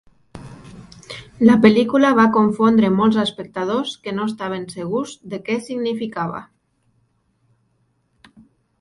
La 1.49 1.57
pel·lícula 1.65 2.11
va 2.21 2.25
confondre 2.39 2.91
molts 2.95 3.21
espectadors, 3.25 3.93
que 4.07 4.15
no 4.21 4.27
estaven 4.33 4.67
segurs 4.75 5.15
de 5.35 5.43
què 5.51 5.61
significava. 5.69 6.45